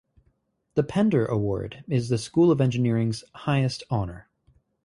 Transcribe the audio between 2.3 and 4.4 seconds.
of Engineering's highest honor.